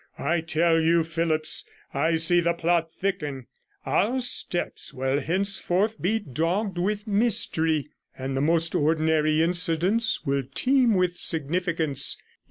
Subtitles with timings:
[0.17, 1.63] I tell you, Phillipps,
[1.93, 3.45] I see the plot thicken;
[3.85, 10.95] our steps will henceforth be dogged with mystery, and the most ordinary incidents will teem
[10.95, 12.19] with significance.